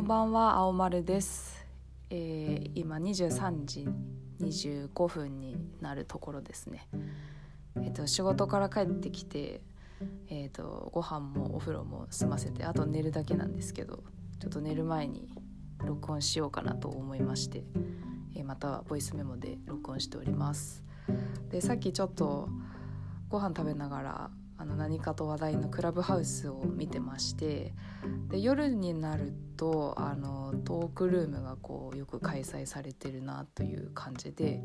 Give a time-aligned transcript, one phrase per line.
[0.00, 1.62] こんばんは青丸です、
[2.08, 3.86] えー、今23時
[4.40, 6.88] 25分になるところですね。
[7.76, 9.60] えっ、ー、と仕事から帰ってきて
[10.30, 14.02] えっ、ー、とご飯もお風呂も済ませてあと寝るだけなんですけど
[14.40, 15.28] ちょっと寝る前に
[15.84, 17.62] 録音しようかなと思いまして、
[18.34, 20.82] えまたはボイスメモで録音しております。
[21.50, 22.48] でさっきちょっと
[23.28, 24.30] ご飯食べながら
[24.60, 27.72] あの何かと話題のクラブハウスを見てまして
[28.28, 34.62] で夜になるとあのトークルームがこうよく開催されてるなという感じで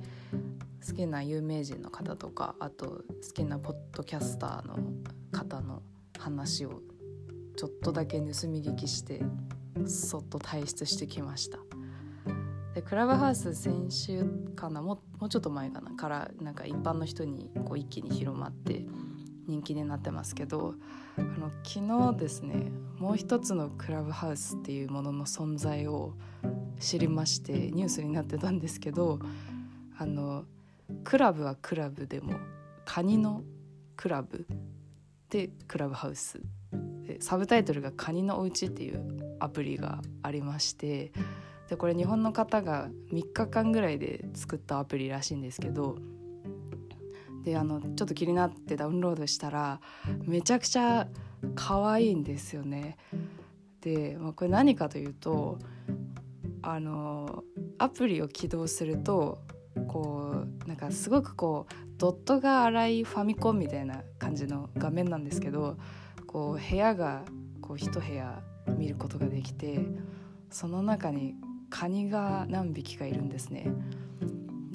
[0.85, 4.75] 好きな有名人の方とかあと好きなポッドキャスターの
[5.31, 5.81] 方の
[6.19, 6.81] 話を
[7.55, 9.21] ちょっとだけ盗み聞きして
[9.85, 11.59] そっと退出してきました。
[12.73, 14.25] でクラブハウス先週
[14.57, 18.85] かなももうちょっと前かなからなんか一般の人にこう一気に広まって
[19.47, 20.75] 人気になってますけど
[21.17, 26.13] あの昨日ですねもう一つのクラブハウスっていうものの存在を
[26.79, 29.19] 知りましてニュースになってたんですけど
[29.97, 30.45] あの
[31.03, 32.33] クラブはクラブでも
[32.85, 33.43] カニの
[33.95, 34.45] クラブ
[35.29, 36.39] でクラブハウス
[37.07, 41.11] でサブタイトルが「カニのおうち」っていうアプリがありまして
[41.69, 45.97] でこれ日本の方が3日間ぐらいで作ったアプリらしいんですけど
[47.45, 49.79] であのちょっと気になってダウンロードしたら
[50.23, 51.07] めちゃくちゃ
[51.53, 52.97] 可愛いんですよね。
[53.81, 55.59] で、まあ、これ何かというと
[56.63, 57.43] あの
[57.77, 59.43] アプリを起動すると
[59.87, 65.77] こうなんかすごくこうドットが粗いファミコンみたいな感じの画面なんですけど
[66.25, 67.23] こう部屋が
[67.61, 68.41] こう一部屋
[68.75, 69.85] 見ることができて
[70.49, 71.35] その中に
[71.69, 73.67] カニが何匹かいるんですね。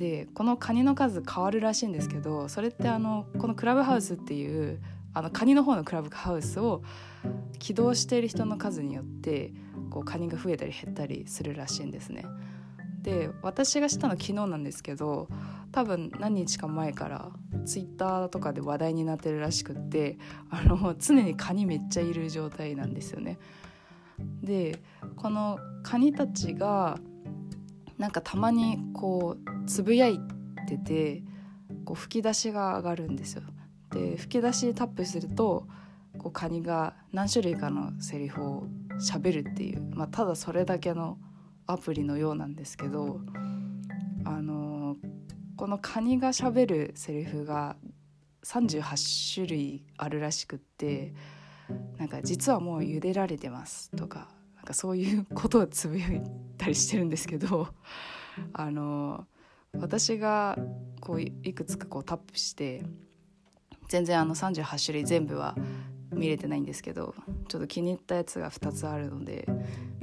[0.00, 4.80] でこのカニの数変わるらしいんですけどそれってあのこのクラブハウスっていう
[5.12, 6.82] あのカニの方のクラブハウスを
[7.58, 9.52] 起動している人の数によって
[9.90, 12.24] こうカニが増えたり減ったりするらしいんですね。
[13.02, 15.28] で私が知ったの昨日なんですけど
[15.70, 17.30] 多分何日か前から
[17.66, 23.38] ツイッターとかで話題になってるらしくってあの常にカニめっちゃいる状態なんですよね。
[24.42, 24.78] で
[25.16, 26.98] このカニたちが
[27.98, 30.20] なんかたまにこうつぶやい
[30.66, 31.22] てて
[31.84, 33.42] こう吹き出しが上がるんですよ。
[33.90, 35.66] で吹き出しタップすると
[36.18, 38.66] こうカニが何種類かのセリフを
[38.98, 41.18] しゃべるっていう、まあ、ただそれだけの
[41.66, 43.20] アプリのようなんですけど、
[44.24, 44.96] あの、
[45.56, 47.76] このカニがしゃべるセリフが
[48.44, 51.12] 38種類あるらしくって
[51.98, 56.22] なんか実はもう茹でられてますとかなんかそういうことをつぶやい
[56.56, 57.68] たりしてるんですけど
[58.52, 59.26] あの
[59.78, 60.58] 私が
[61.00, 62.82] こういくつかこうタップして
[63.88, 65.56] 全然あの38種類全部は
[66.12, 67.14] 見れてないんですけど
[67.48, 69.48] ちょっと気に入ったやつが2つあるので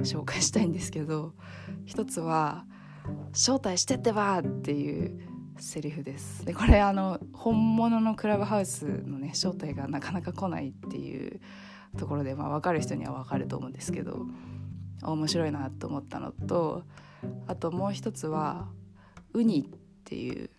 [0.00, 1.32] 紹介したいんですけど
[1.86, 2.64] 一つは
[3.32, 5.20] 「招待してってば!」っていう
[5.58, 11.40] セリフですでこれあの本物のクラブハウスのね招待がなかなか来ないっていう
[11.96, 14.26] ところで、まあ、分かる人には分かると思うんですけど
[15.02, 16.84] 面白いなと思ったのと
[17.46, 18.68] あともう一つは
[19.38, 20.50] 「ウニ」っていう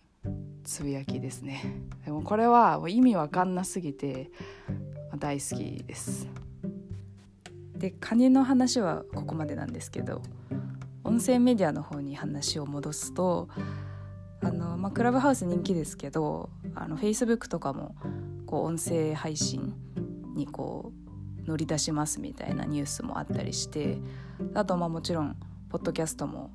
[0.63, 1.81] つぶやきですね。
[2.06, 4.31] でもこれはもう意味わかんなすぎて
[5.17, 6.28] 大好きです。
[7.75, 10.22] でカニの話はここまでなんですけど
[11.03, 13.47] 音声メディアの方に話を戻すと
[14.41, 17.96] あの、まあ、クラブハウス人気ですけどあの Facebook とかも
[18.46, 19.73] こう音声配信
[20.35, 20.91] にこ
[21.46, 23.97] う乗り出しますみたいなニュースもあったりして
[24.53, 25.35] あとまあもちろん
[25.69, 26.51] ポッドキャストも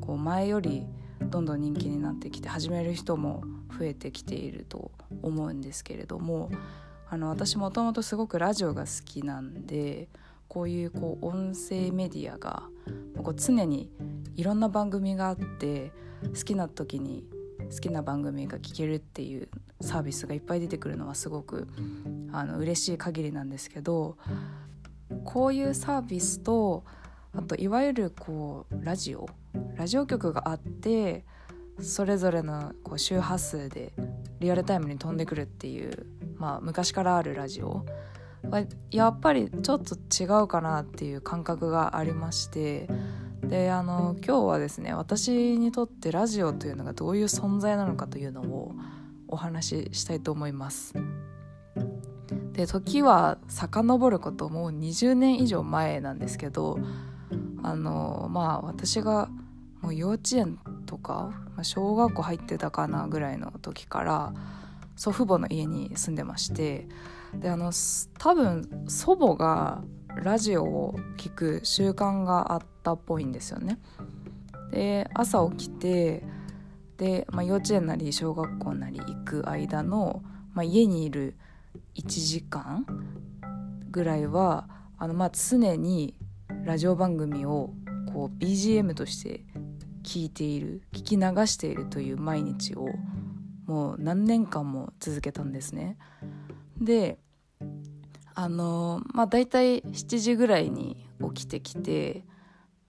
[0.00, 0.86] こう前より
[1.22, 3.42] どんどん人気になってきて始める人も
[3.78, 4.90] 増えてきていると
[5.22, 6.50] 思うんですけれども
[7.08, 10.08] あの私もともとすごくラジオが好きなんで
[10.48, 12.64] こういうこう音声メディアが
[13.22, 13.90] こう常に
[14.36, 15.92] いろんな番組があって
[16.36, 17.24] 好きな時に
[17.70, 19.48] 好きな番組が聴けるっていう
[19.80, 21.68] サービスがいっぱい出てくるのはすごく
[22.32, 24.16] あの嬉しい限りなんですけど
[25.24, 26.84] こういうサービスと
[27.32, 29.28] あといわゆるこうラジオ
[29.76, 31.24] ラジオ局があって
[31.80, 33.92] それぞれのこう周波数で
[34.40, 36.06] リアルタイムに飛んでくるっていう、
[36.36, 37.84] まあ、昔からあるラジオ
[38.48, 42.88] はやっぱりちょっと違うかなっていう感覚がありまして
[43.42, 48.74] であの今日はですね私にとってラジオというのがどういう存在なのかというのを
[49.28, 50.94] お話ししたいと思います。
[52.52, 56.78] で時は遡ることもう20年以上前なんですけど
[57.62, 59.28] あのまあ私が
[59.80, 64.32] もう幼稚園とかまあ小学校入ってたかなぐらいの時から
[64.96, 66.86] 祖父母の家に住んでまして
[67.34, 67.72] であの
[68.18, 69.82] 多分祖母が
[70.16, 73.78] ラジオを聞く習慣があったっぽいんですよね。
[74.72, 76.24] で朝起きて
[76.96, 80.22] で、まあ、幼稚園なり小学校なり行く間の、
[80.52, 81.34] まあ、家にいる
[81.94, 82.84] 1時間
[83.90, 84.68] ぐらいは
[84.98, 86.14] あのまあ常に
[86.64, 87.70] ラジオ番組を
[88.12, 89.44] こう BGM として
[90.02, 92.88] 聞いている聞き流しているという毎日を
[93.66, 95.96] もう何年間も続けたんですね。
[96.80, 97.18] で
[98.34, 100.96] あのまあ大体7時ぐらいに
[101.34, 102.24] 起きてきて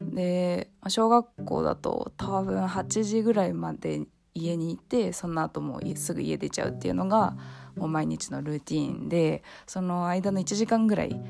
[0.02, 7.36] で小学校だと多分8時ぐらいまで家にいてその後もすぐ家出ちゃうっていうのが
[7.76, 11.22] もう毎日のルーティーンでその間の1時間ぐらい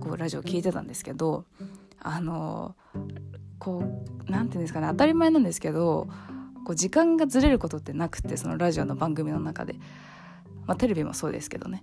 [0.00, 1.44] こうラジオ聞いてたんですけど
[2.00, 2.74] あの
[3.58, 6.08] こう何て言うんですかね当たり前なんですけど
[6.64, 9.74] こう時間がずれることってなくてそのラジオの番組の中で、
[10.66, 11.82] まあ、テレビもそうですけどね。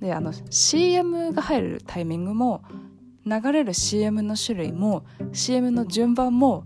[0.00, 2.62] であの CM が入るタイミングも
[3.26, 6.64] 流れる CM の種類も CM の順番も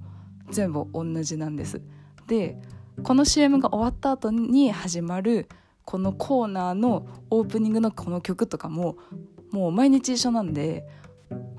[0.50, 1.81] 全部同じなんです。
[2.26, 2.61] で
[3.02, 5.49] この CM が終わった後に始まる
[5.84, 8.96] このコーナーのオープニングのこの曲とかも
[9.50, 10.87] もう毎日一緒なんで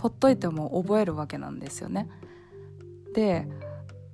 [0.03, 2.09] ほっといても覚えるわけなんですよね。
[3.15, 3.47] で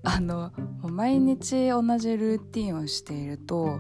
[0.03, 0.51] あの
[0.83, 3.80] 毎日同じルーティンをしていると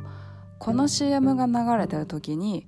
[0.57, 2.67] この CM が流れてる時に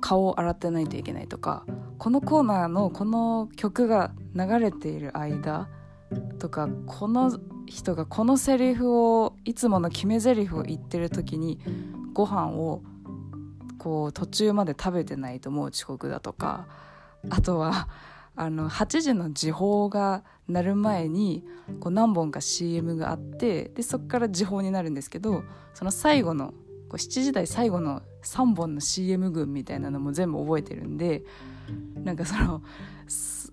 [0.00, 1.66] 顔を洗ってないといけないとか
[1.98, 5.68] このコーナーのこの曲が流れている間
[6.38, 11.60] とかこの人がこのセリフをいつもの決め台詞を言ってる時に
[12.14, 12.82] ご飯を
[13.76, 16.66] こう途中まで食べてないともう遅刻だとか
[17.28, 17.88] あとは
[18.36, 21.44] あの8時の時報が鳴る前に
[21.80, 26.48] こう何本か CM があってでそこから時報になるんですけどその最後の
[26.88, 31.22] こう7時台最後の3本の CM 群みたいなのも全部覚えてるんで
[32.02, 32.62] なんかその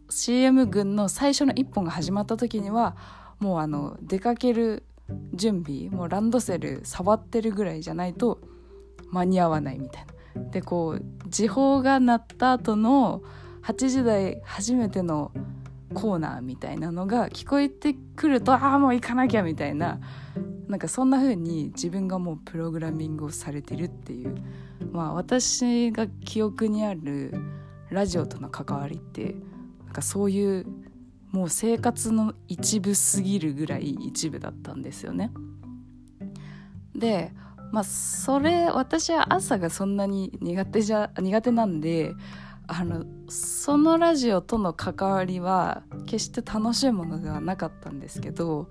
[0.10, 2.98] CM 群の最初の1本が始まった時には
[3.39, 4.83] もうあの出かける
[5.33, 8.39] 準備もうランドセル触ってるぐらいじゃないと
[9.12, 10.12] 間に合わないみたいな。
[10.51, 13.22] でこう時報が鳴った後の
[13.63, 15.31] 8時台初めての
[15.93, 19.99] コーナーみたいなのが聞こえてくるとああもう行かなきゃみたいな
[20.67, 24.35] なんかそんな風に自分がもうプログラミングをされてるっていう
[24.91, 27.33] まあ私が記憶にある
[27.89, 29.35] ラジオとの関わりって
[29.85, 30.65] なんかそういう
[31.31, 35.31] もう生活の一部すぎるぐらい一部だったんですよね。
[36.95, 37.33] で
[37.71, 42.13] まあそれ私は朝がそんなに苦手じゃ苦手なんで
[42.73, 48.69] あのそのラジオとの関わりは決して楽しいものではなかったんですけど、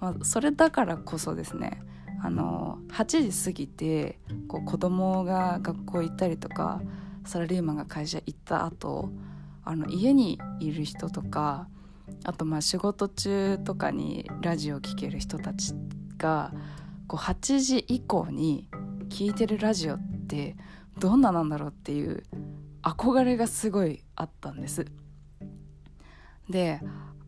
[0.00, 1.80] まあ、それだからこそですね。
[2.22, 4.18] あの8時過ぎて
[4.48, 6.82] こう子供が学校行ったりとか
[7.24, 9.10] サラリーマンが会社行った後
[9.64, 11.68] あの家にいる人とか
[12.24, 15.72] あとまあ仕事中とかにラジオ聴ける人たち
[16.18, 16.52] が
[17.06, 18.68] こう8時以降に
[19.08, 20.56] 聴いてるラジオって
[20.98, 22.24] どんななんだろうっていう
[22.82, 24.86] 憧れがすごいあったんです。
[26.48, 26.80] で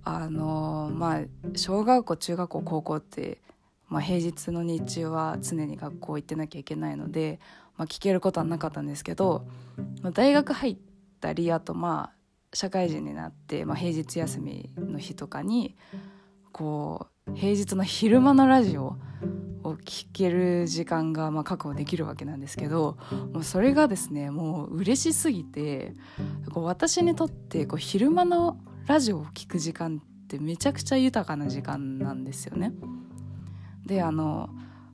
[0.04, 1.20] あのまあ
[1.56, 3.40] 小学校中学校高校って、
[3.88, 7.38] まあ、平日の日中は常に学校行ってなきゃいけないので、
[7.76, 9.46] まあ、聞けることはなかったんですけど、
[10.02, 10.76] まあ、大学入っ
[11.20, 15.76] たりあとまあ社会人になって、まあ、平日休みの日とかに
[16.50, 18.96] こう平日の昼間のラジオ
[19.64, 22.96] を聞ける時間がまあ確保できるわけなんですけど
[23.32, 25.94] もうそれがですねもう嬉しすぎて
[26.52, 32.72] こう私にとってこう昼間のラジオを聴く時間ってめちゃくちゃ豊かな時間なんですよね。
[33.86, 34.50] であの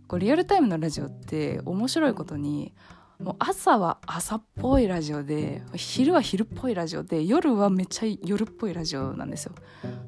[0.07, 2.73] こうリアルタイムのラジオって面白いことに
[3.19, 9.53] もう朝は朝っぽいラジオで昼は昼っぽいラジオで夜はめっちゃ夜っぽいラジオなんですよ。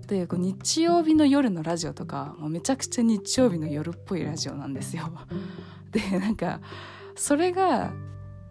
[0.06, 5.10] で日曜日の夜のラジオとかもうめちゃくちゃ日曜日の夜っぽいラジオなんですよ。
[5.90, 6.60] でなんか
[7.16, 7.92] それが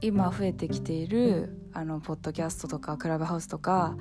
[0.01, 3.95] 今増えてきているあのポッドキャストとかクラブハウスとか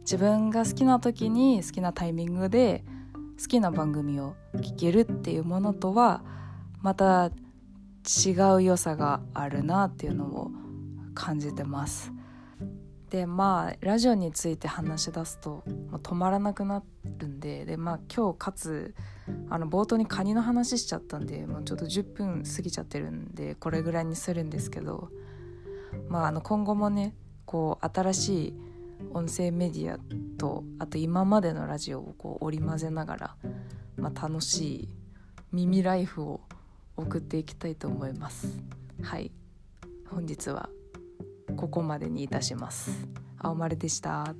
[0.00, 2.84] 自分が好きな時に好きなタイミングで
[3.40, 6.24] 好きな番組を聴けるっていうものとは
[6.82, 7.30] また
[8.06, 10.50] 違う良さがあるなっていうのを
[11.14, 12.12] 感じてます。
[13.10, 16.82] でまあラジオについて話し出すと、まあ、止まらなくな
[17.18, 18.94] るんでで、まあ、今日かつ
[19.48, 25.08] あの冒頭にカニの話しちゃったんでもうちょっと10分過ぎちゃってるんでこれぐらいにするんですけど、
[26.08, 27.14] まあ、あの今後もね
[27.46, 28.54] こう新しい
[29.12, 29.98] 音声メディア
[30.38, 33.36] とあと今までのラジオをこう織り交ぜながら、
[33.96, 34.88] まあ、楽しい
[35.50, 36.40] 耳ライフを
[37.00, 38.48] 送っていきたいと思います。
[39.02, 39.32] はい。
[40.08, 40.68] 本日は
[41.56, 42.90] ここまでにいたします。
[43.38, 44.34] 青丸でした。